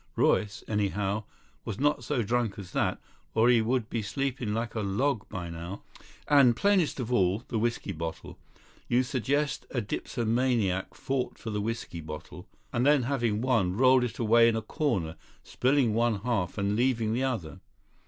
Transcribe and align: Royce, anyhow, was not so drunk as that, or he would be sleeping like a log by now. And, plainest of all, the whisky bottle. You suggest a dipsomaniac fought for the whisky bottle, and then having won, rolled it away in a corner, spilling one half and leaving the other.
Royce, 0.15 0.63
anyhow, 0.67 1.25
was 1.63 1.77
not 1.79 2.03
so 2.03 2.23
drunk 2.23 2.57
as 2.57 2.71
that, 2.71 2.99
or 3.35 3.49
he 3.49 3.61
would 3.61 3.87
be 3.87 4.01
sleeping 4.01 4.51
like 4.51 4.73
a 4.73 4.79
log 4.79 5.29
by 5.29 5.47
now. 5.47 5.83
And, 6.27 6.55
plainest 6.55 6.99
of 6.99 7.13
all, 7.13 7.43
the 7.49 7.59
whisky 7.59 7.91
bottle. 7.91 8.39
You 8.87 9.03
suggest 9.03 9.67
a 9.69 9.79
dipsomaniac 9.79 10.95
fought 10.95 11.37
for 11.37 11.51
the 11.51 11.61
whisky 11.61 12.01
bottle, 12.01 12.47
and 12.73 12.83
then 12.83 13.03
having 13.03 13.41
won, 13.43 13.77
rolled 13.77 14.03
it 14.03 14.17
away 14.17 14.47
in 14.47 14.55
a 14.55 14.63
corner, 14.63 15.17
spilling 15.43 15.93
one 15.93 16.21
half 16.21 16.57
and 16.57 16.75
leaving 16.75 17.13
the 17.13 17.23
other. 17.23 17.59